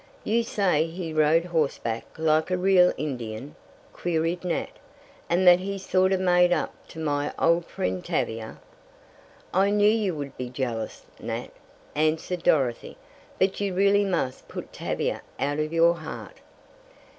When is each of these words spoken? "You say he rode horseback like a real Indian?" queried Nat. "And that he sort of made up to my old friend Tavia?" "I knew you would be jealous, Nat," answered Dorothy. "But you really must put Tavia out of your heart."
"You 0.23 0.41
say 0.41 0.87
he 0.87 1.13
rode 1.13 1.45
horseback 1.45 2.05
like 2.17 2.49
a 2.49 2.57
real 2.57 2.91
Indian?" 2.97 3.53
queried 3.93 4.43
Nat. 4.43 4.71
"And 5.29 5.45
that 5.45 5.59
he 5.59 5.77
sort 5.77 6.11
of 6.11 6.19
made 6.19 6.51
up 6.51 6.73
to 6.87 6.99
my 6.99 7.31
old 7.37 7.65
friend 7.65 8.03
Tavia?" 8.03 8.57
"I 9.53 9.69
knew 9.69 9.87
you 9.91 10.15
would 10.15 10.35
be 10.37 10.49
jealous, 10.49 11.05
Nat," 11.19 11.51
answered 11.93 12.41
Dorothy. 12.41 12.97
"But 13.37 13.61
you 13.61 13.75
really 13.75 14.03
must 14.03 14.47
put 14.47 14.73
Tavia 14.73 15.21
out 15.39 15.59
of 15.59 15.71
your 15.71 15.93
heart." 15.93 16.37